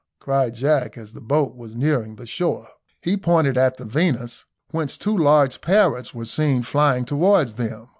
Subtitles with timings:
[0.19, 2.67] cried Jack, as the boat was nearing the shore.
[3.03, 7.87] He pointed at the Venus, whence two large parrots were seen flying towards them.